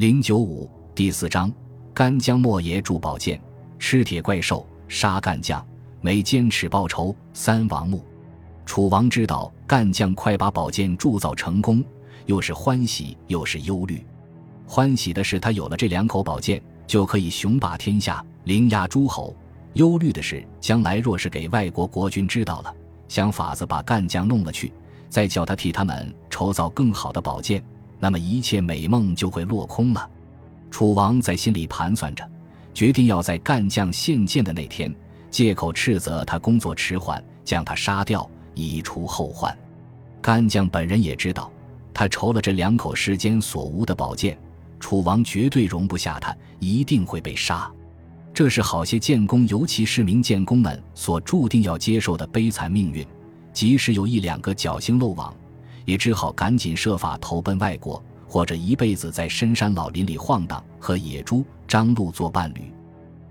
[0.00, 1.52] 零九五第四章，
[1.92, 3.38] 干将莫邪铸宝剑，
[3.78, 5.62] 吃铁怪兽，杀干将，
[6.00, 7.14] 没坚持报仇。
[7.34, 8.02] 三王墓，
[8.64, 11.84] 楚王知道干将快把宝剑铸造成功，
[12.24, 14.02] 又是欢喜又是忧虑。
[14.66, 19.36] 欢喜的是他有了这两口宝剑，就可以雄霸天下，凌压诸侯；
[19.74, 22.74] 忧虑的是将来若是给外国国君知道了，
[23.06, 24.72] 想法子把干将弄了去，
[25.10, 27.62] 再叫他替他们筹造更好的宝剑。
[28.00, 30.10] 那么一切美梦就会落空了。
[30.70, 32.28] 楚王在心里盘算着，
[32.72, 34.92] 决定要在干将献剑的那天，
[35.30, 39.56] 借口斥责他工作迟缓，将他杀掉，以除后患。
[40.22, 41.52] 干将本人也知道，
[41.92, 44.38] 他筹了这两口世间所无的宝剑，
[44.78, 47.70] 楚王绝对容不下他，一定会被杀。
[48.32, 53.04] 这是好些剑工，尤其是名剑工们所注定要接受的悲惨命运。
[53.52, 55.34] 即使有一两个侥幸漏网。
[55.84, 62.72] 也只好赶紧设法投奔外国，或者一辈子在深山老林里晃荡，和野猪、张禄做伴侣。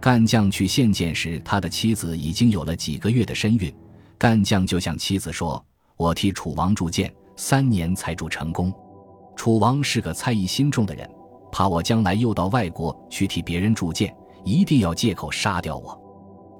[0.00, 3.74] 干将去献剑时，他的妻子已经有了几个月的身孕。
[4.18, 5.62] 干将就向妻子说
[5.96, 8.72] ：“我替楚王铸剑，三年才铸成功。
[9.34, 11.08] 楚王是个猜疑心重的人，
[11.50, 14.14] 怕我将来又到外国去替别人铸剑，
[14.44, 16.00] 一定要借口杀掉我。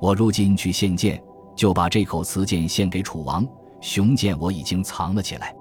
[0.01, 1.23] 我如今去献剑，
[1.55, 3.47] 就把这口瓷剑献给楚王。
[3.81, 5.55] 雄剑我已经藏了起来。”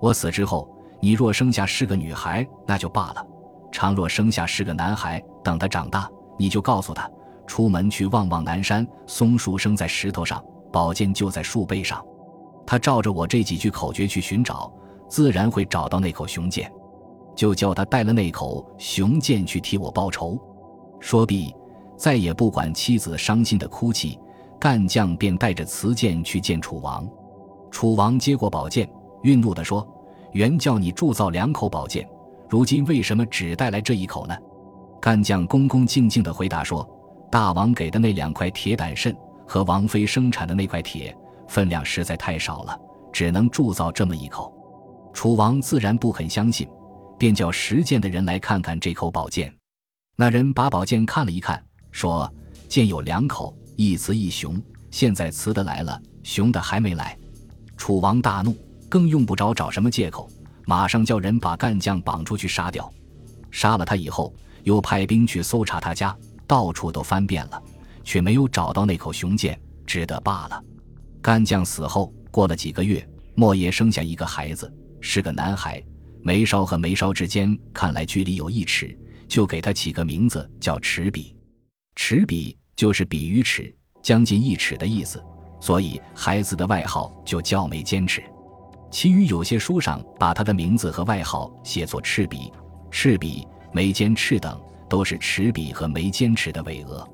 [0.00, 0.68] 我死之后，
[1.00, 3.22] 你若生下是个女孩，那就罢了；
[3.70, 7.08] 常若生下是个男孩，等他长大，你就告诉他，
[7.46, 12.02] 出门去望望南山，松树生在石头上，宝剑就在树背上。
[12.66, 14.72] 他照着我这几句口诀去寻找，
[15.08, 16.72] 自然会找到那口雄剑。
[17.36, 20.38] 就叫他带了那口雄剑去替我报仇。
[20.98, 21.54] 说毕，
[21.96, 24.18] 再也不管妻子伤心的哭泣，
[24.58, 27.08] 干将便带着雌剑去见楚王。
[27.70, 28.88] 楚王接过宝剑。
[29.22, 29.86] 愠怒地说
[30.32, 32.08] ：“原叫你铸造两口宝剑，
[32.48, 34.36] 如今为什么只带来这一口呢？”
[35.00, 36.88] 干将恭恭敬敬地回答说
[37.30, 41.16] ：“大王给的那两块铁胆肾和王妃生产的那块铁
[41.48, 42.78] 分量实在太少了，
[43.12, 44.54] 只能铸造这么一口。”
[45.12, 46.68] 楚王自然不肯相信，
[47.18, 49.52] 便叫识剑的人来看看这口宝剑。
[50.16, 52.30] 那人把宝剑看了一看，说
[52.68, 57.18] ：“剑有两口，一雌一雄，现在雌的来了，雄的还没来。”
[57.76, 58.54] 楚王大怒。
[58.90, 60.28] 更用不着找什么借口，
[60.66, 62.92] 马上叫人把干将绑出去杀掉。
[63.50, 64.34] 杀了他以后，
[64.64, 66.14] 又派兵去搜查他家，
[66.46, 67.62] 到处都翻遍了，
[68.04, 70.62] 却没有找到那口雄剑，只得罢了。
[71.22, 75.82] 干将死后，过了几个月，莫邪生下一个孩子，是个男孩，
[76.22, 81.36] 眉梢和眉梢之间看来距离有一尺，就给他起个名字叫尺比。
[81.94, 83.72] 尺比就是比鱼尺，
[84.02, 85.22] 将近一尺的意思，
[85.60, 88.22] 所以孩子的外号就叫眉间尺。
[88.90, 92.52] 其余有些书上把他的名字和外号写作赤笔、
[92.90, 97.08] 赤笔、眉间赤等，都是赤笔和眉间尺的伪讹。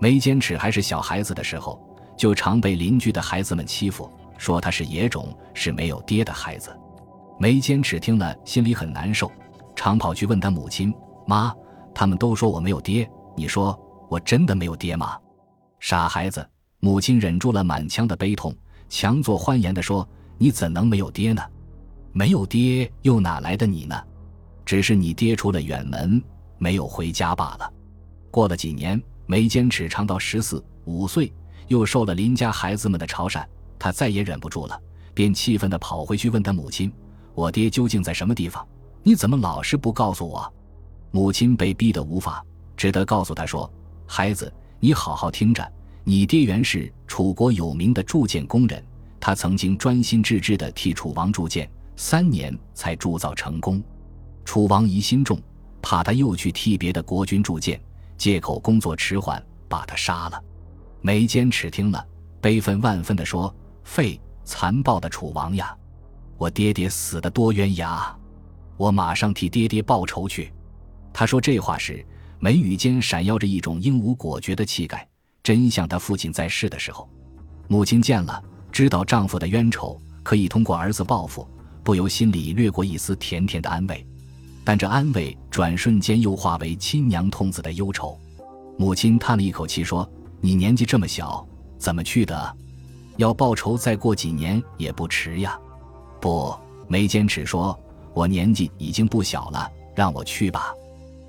[0.00, 1.78] 眉间尺还是小孩子的时候，
[2.16, 6.74] 就常被邻居的孩子们欺负，说他是野种，是没有爹的孩子。
[7.38, 9.30] 眉间尺听了心里很难受，
[9.76, 10.92] 常跑去问他母亲
[11.28, 11.54] ：“妈，
[11.94, 15.18] 他们都说我没有爹，你说我真的没有爹吗？”
[15.80, 16.46] 傻孩子，
[16.80, 18.54] 母亲忍住了满腔的悲痛，
[18.88, 20.08] 强作欢颜地说。
[20.42, 21.42] 你怎能没有爹呢？
[22.12, 23.94] 没有爹又哪来的你呢？
[24.64, 26.20] 只是你爹出了远门，
[26.56, 27.70] 没有回家罢了。
[28.30, 31.30] 过了几年，眉间尺长到十四五岁，
[31.68, 33.44] 又受了邻家孩子们的嘲讪，
[33.78, 34.80] 他再也忍不住了，
[35.12, 36.90] 便气愤地跑回去问他母亲
[37.36, 38.66] ：“我爹究竟在什么地方？
[39.02, 40.50] 你怎么老是不告诉我？”
[41.12, 42.42] 母亲被逼得无法，
[42.78, 43.70] 只得告诉他说
[44.08, 45.70] ：“孩子，你好好听着，
[46.02, 48.82] 你爹原是楚国有名的铸剑工人。”
[49.20, 53.82] 他曾经专心致志地替楚王铸剑，三年才铸造成功。
[54.44, 55.38] 楚王疑心重，
[55.82, 57.80] 怕他又去替别的国君铸剑，
[58.16, 60.42] 借口工作迟缓，把他杀了。
[61.02, 62.04] 眉间尺听了，
[62.40, 63.54] 悲愤万分地说
[63.84, 65.76] ：“废，残暴的楚王呀！
[66.38, 68.16] 我爹爹死的多冤呀！
[68.78, 70.50] 我马上替爹爹报仇去。”
[71.12, 72.04] 他说这话时，
[72.38, 75.06] 眉宇间闪耀着一种英武果决的气概，
[75.42, 77.08] 真像他父亲在世的时候。
[77.68, 78.42] 母亲见了。
[78.80, 81.46] 知道丈夫的冤仇可以通过儿子报复，
[81.84, 84.06] 不由心里掠过一丝甜甜的安慰，
[84.64, 88.18] 但这安慰转瞬间又化为亲娘痛子的忧愁。
[88.78, 90.10] 母亲叹了一口气说
[90.40, 91.46] ：“你年纪这么小，
[91.76, 92.56] 怎么去的？
[93.18, 95.60] 要报仇，再过几年也不迟呀。”
[96.18, 96.56] 不，
[96.88, 97.78] 没坚持说
[98.14, 100.72] ：“我年纪已经不小了，让我去吧。”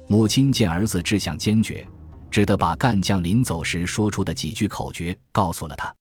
[0.07, 1.85] 母亲见儿子志向坚决，
[2.29, 5.93] 只得把干将临走时说出的几句口诀告诉了他。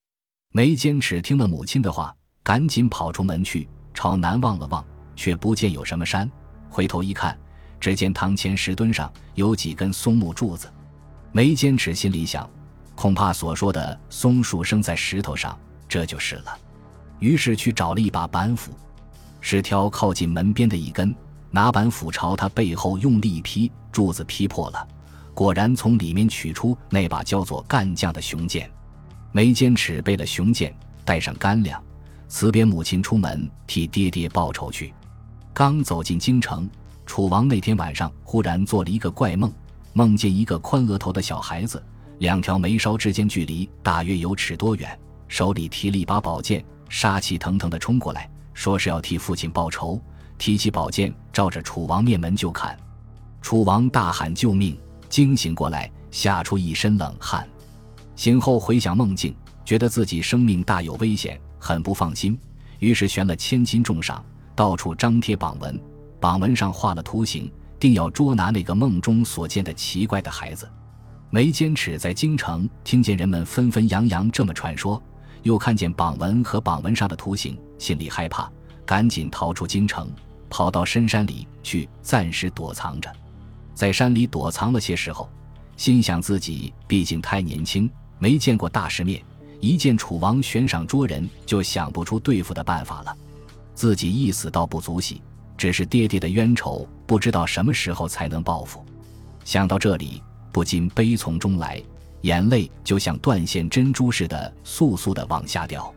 [0.53, 2.13] 眉坚尺听了母亲的话，
[2.43, 4.83] 赶紧跑出门去，朝南望了望，
[5.15, 6.29] 却不见有什么山。
[6.69, 7.37] 回头一看，
[7.79, 10.69] 只见堂前石墩上有几根松木柱子。
[11.31, 12.49] 梅坚持心里想，
[12.95, 15.57] 恐怕所说的松树生在石头上，
[15.87, 16.57] 这就是了。
[17.19, 18.73] 于是去找了一把板斧，
[19.39, 21.15] 是挑靠近门边的一根，
[21.49, 24.85] 拿板斧朝他背后用力一劈，柱子劈破了，
[25.33, 28.69] 果然从里面取出那把叫做干将的雄剑。
[29.31, 30.75] 眉坚持背了雄剑，
[31.05, 31.81] 带上干粮，
[32.27, 34.93] 辞别母亲，出门替爹爹报仇去。
[35.53, 36.69] 刚走进京城，
[37.05, 39.51] 楚王那天晚上忽然做了一个怪梦，
[39.93, 41.81] 梦见一个宽额头的小孩子，
[42.19, 50.01] 两条眉梢之间距离大约有尺多远，手里提了一把宝剑，杀气腾腾地冲过来，说是要替父亲报仇。
[50.37, 52.77] 提起宝剑，照着楚王面门就砍。
[53.41, 57.47] 楚王大喊救命，惊醒过来，吓出一身冷汗。
[58.15, 59.35] 醒后回想梦境，
[59.65, 62.37] 觉得自己生命大有危险，很不放心，
[62.79, 64.23] 于是悬了千斤重赏，
[64.55, 65.79] 到处张贴榜文，
[66.19, 70.69] 榜文上画了图形，定要捉拿那个梦中所见的奇怪的孩子。
[71.29, 75.01] 梅坚尺在京城听见人们纷纷扬扬这么传说，
[75.43, 78.51] 又看见榜文和榜文上的图形，心里害怕，
[78.85, 80.11] 赶紧逃出京城，
[80.49, 83.09] 跑到深山里去暂时躲藏着。
[83.73, 85.29] 在山里躲藏了些时候，
[85.77, 87.89] 心想自己毕竟太年轻。
[88.21, 89.19] 没见过大世面，
[89.59, 93.17] 一见楚王悬赏捉人，就想不出对付的办法了。
[93.73, 95.23] 自己一死倒不足惜，
[95.57, 98.85] 只是爹爹的冤仇，不知道什么时候才能报复。
[99.43, 100.21] 想到这里，
[100.51, 101.81] 不禁悲从中来，
[102.21, 105.91] 眼泪就像断线珍珠似的簌簌的往下掉。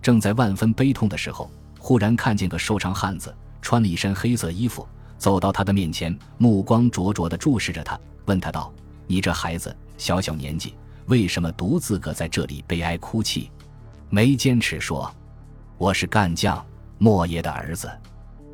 [0.00, 4.88] 正在万分悲痛的时候，忽然看见个瘦长汉子，穿了一身黑色衣服，
[5.18, 8.72] 走到他的面前，目光灼灼的注视着他，问他道
[9.06, 10.72] ：“你这孩子小小年纪。”
[11.08, 13.50] 为什么独自个在这里悲哀哭泣？
[14.10, 15.10] 梅坚持说
[15.78, 16.62] ：“我是干将
[16.98, 17.90] 莫邪的儿子，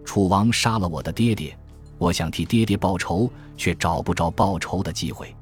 [0.04, 1.56] 楚王杀了我的爹爹，
[1.98, 5.34] 我想替爹爹报仇，却找不着报仇的机会。”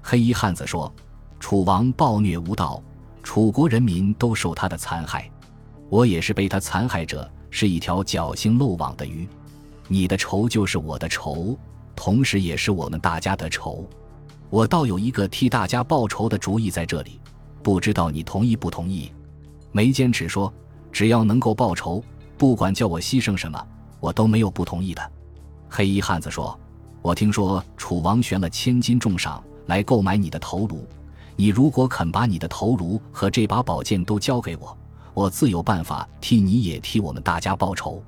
[0.00, 0.92] 黑衣汉子说
[1.40, 2.80] ：“楚王暴虐无道，
[3.24, 5.28] 楚国人民都受他的残害，
[5.88, 9.28] 我也是被他残害者，是一条侥幸漏网的鱼。
[9.88, 11.58] 你的仇就是我的仇，
[11.96, 13.84] 同时也是我们大家的仇。”
[14.52, 17.18] 我倒有一个替大家报仇的主意在这里，
[17.62, 19.10] 不知道你同意不同意？
[19.72, 20.52] 梅坚持说
[20.92, 22.04] ：“只要能够报仇，
[22.36, 23.66] 不管叫我牺牲什么，
[23.98, 25.10] 我都没有不同意的。”
[25.70, 26.60] 黑衣汉子说
[27.00, 30.86] ：“我听说楚王悬了千金重赏来购买你的头颅，
[31.34, 34.76] 你如果肯把你的头颅和这把宝剑都交给我，
[35.14, 38.04] 我自有办法替你也替我们大家报仇。”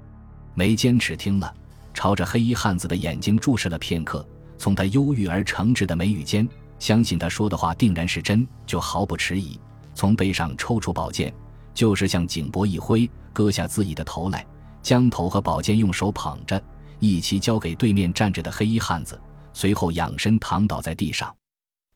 [0.53, 1.51] 梅坚持听了，
[1.95, 4.23] 朝着黑衣汉子的眼睛注视了片刻。
[4.57, 6.49] 从他忧郁而诚挚的眉宇间，
[6.79, 9.59] 相信他说的话定然是真，就毫不迟疑，
[9.95, 11.33] 从背上抽出宝剑，
[11.73, 14.47] 就是向颈脖一挥，割下自己的头来，
[14.83, 16.63] 将头和宝剑用手捧着，
[16.99, 19.21] 一齐交给对面站着的黑衣汉子，
[19.53, 21.35] 随后仰身躺倒在地上。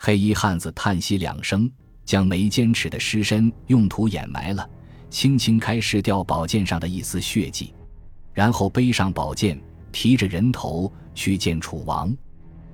[0.01, 1.71] 黑衣汉子叹息两声，
[2.05, 4.69] 将眉间尺的尸身用土掩埋了，
[5.11, 7.75] 轻轻开拭掉宝剑上的一丝血迹，
[8.33, 12.17] 然后背上宝剑，提着人头去见楚王。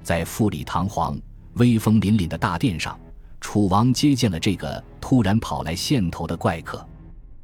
[0.04, 1.18] 在富丽堂皇、
[1.54, 2.96] 威风凛凛的大殿上，
[3.40, 6.86] 楚王接见了这个突然跑来献头的怪客。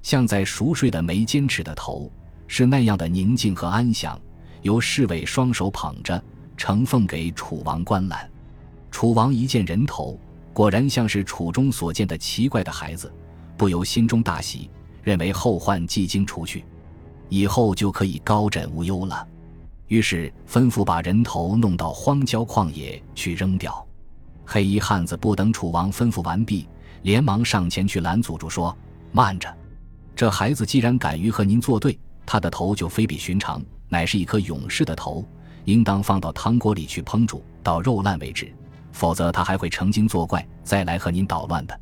[0.02, 2.10] 像在熟睡的眉坚持的头
[2.46, 4.20] 是那样的宁静和安详，
[4.62, 6.22] 由侍卫双手捧着，
[6.56, 8.30] 呈奉给楚王观览。
[8.90, 10.18] 楚王一见人头，
[10.52, 13.12] 果然像是楚中所见的奇怪的孩子，
[13.56, 14.70] 不由心中大喜，
[15.02, 16.64] 认为后患既经除去，
[17.28, 19.26] 以后就可以高枕无忧了。
[19.90, 23.84] 于是吩咐把人头弄到荒郊旷野去扔掉。
[24.46, 26.68] 黑衣汉子不等楚王吩咐完毕，
[27.02, 28.76] 连忙上前去拦阻住，说
[29.10, 29.52] ：“慢着，
[30.14, 35.24] 这孩子既然敢于和您作对，他的头就非比寻常，乃是一颗勇士的头，
[35.64, 38.52] 应当放到汤锅里去烹煮，到肉烂为止。
[38.92, 41.80] 否则他还会成精作怪，再来和您捣乱的。”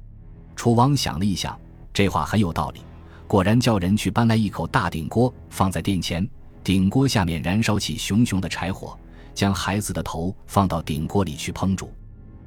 [0.56, 1.58] 楚王想了一想，
[1.92, 2.80] 这话很有道理，
[3.26, 6.26] 果然叫人去搬来一口大鼎锅，放在殿前。
[6.68, 8.94] 鼎锅下面燃烧起熊熊的柴火，
[9.34, 11.90] 将孩子的头放到鼎锅里去烹煮。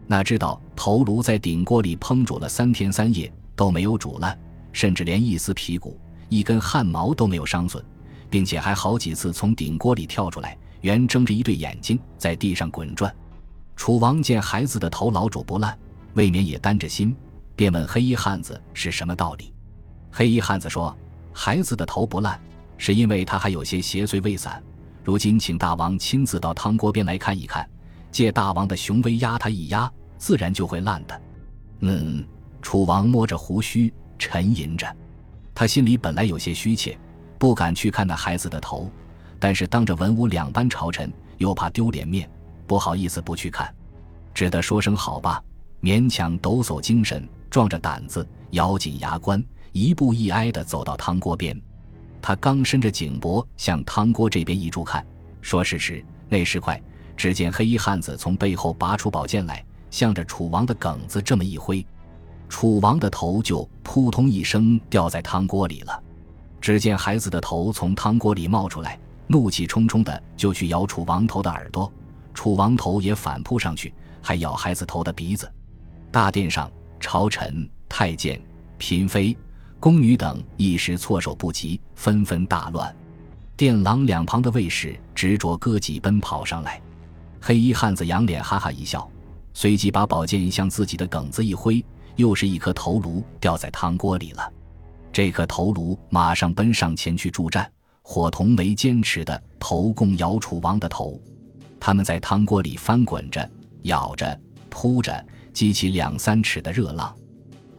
[0.06, 4.40] 哪知道头颅在鼎锅里烹煮了三天三夜都没有煮烂，
[4.72, 6.00] 甚至连一丝皮骨、
[6.30, 7.84] 一根汗毛都没有伤损，
[8.30, 13.12] 并且还好几次从鼎锅里跳出来，圆睁着一对眼睛在地上滚转。
[13.76, 15.76] 楚王见孩子的头老煮不烂，
[16.14, 17.16] 未免也担着心，
[17.56, 19.52] 便问黑衣汉子是什么道理。
[20.12, 20.96] 黑衣汉子说
[21.34, 22.40] ：“孩子的头不烂。”
[22.82, 24.60] 是因为他还有些邪祟未散，
[25.04, 27.70] 如今请大王亲自到汤锅边来看一看，
[28.12, 31.22] 借大王的雄威压他一压，自然就会烂的。
[31.82, 32.26] 嗯，
[32.60, 34.92] 楚王摸着胡须沉吟着，
[35.54, 36.98] 他心里本来有些虚怯，
[37.38, 38.90] 不敢去看那孩子的头，
[39.38, 42.28] 但是当着文武两班朝臣，又怕丢脸面，
[42.66, 43.72] 不好意思不去看，
[44.34, 45.40] 只得说声好吧，
[45.84, 51.56] 勉强抖擞精神，壮着胆子，咬紧牙关，一步一挨地走到汤锅边。
[52.22, 55.06] 他刚伸着颈脖向汤锅这边一注看，
[55.42, 56.82] 说时迟，那时快，
[57.18, 61.86] 只见黑衣汉子从背后拔出宝剑来，向着楚王的梗子这么一挥，
[62.48, 66.04] 楚王的头就扑通一声掉在汤锅里了。
[66.62, 71.92] 只见孩子的头从汤锅里冒出来，怒气冲冲的就去咬楚王头的耳朵，
[72.34, 75.52] 楚王头也反扑上去，还咬孩子头的鼻子。
[76.12, 78.40] 大殿上，朝臣、太监、
[78.78, 79.36] 嫔妃、
[79.82, 82.96] 宫女等一时措手不及，纷纷大乱。
[83.58, 86.80] 殿廊两旁的卫士执着戈戟奔跑上来，
[87.42, 89.10] 黑衣汉子仰脸哈哈一笑，
[89.56, 91.84] 随即把宝剑向自己的梗子一挥，
[92.16, 94.54] 又是一颗头颅掉在汤锅里了。
[95.12, 97.68] 这颗头颅马上奔上前去助战，
[98.04, 101.20] 伙同为坚持的头共咬楚王的头。
[101.80, 103.50] 他们在汤锅里翻滚着、
[103.82, 107.12] 咬着、扑着，激起两三尺的热浪。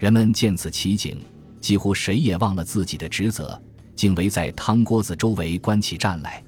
[0.01, 1.17] 人们见此奇景，
[1.63, 3.59] 几乎谁也忘了自己的职责，
[3.97, 6.43] 竟围在汤锅子周围观起战来。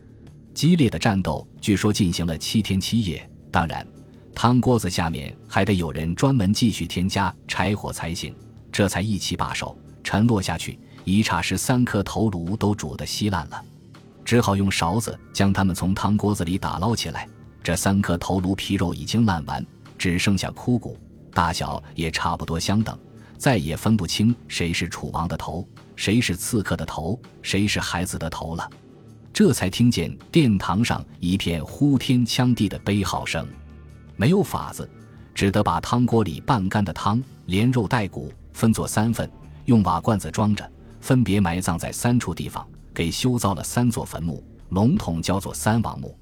[0.53, 3.87] 激烈的战斗据说进行了七天七夜，当然，
[4.35, 8.35] 汤锅子下面还得有人专门继续添加柴火才行，
[8.71, 9.79] 这才一起把守。
[10.03, 13.65] 沉落下去，一霎时，三颗头颅都煮得稀烂了，
[14.25, 17.27] 只好用勺子将它们从汤锅子里打捞起来。
[17.63, 19.65] 这三颗头颅皮肉已经烂完，
[19.97, 20.99] 只剩下枯骨，
[21.33, 22.99] 大小也差不多相等，
[23.37, 28.69] 再也分不清谁是楚王的头，谁是刺客的头，谁是孩子的头了。
[29.33, 33.47] 这才听见殿堂上一片呼天抢地的悲号声，
[34.17, 34.89] 没有法子，
[35.35, 39.29] 只得把汤锅里半干的汤连肉带骨分作三份。
[39.65, 46.17] 用瓦罐子装着，分别埋葬在三处地方，给修造了三座坟墓，笼统叫做三王墓。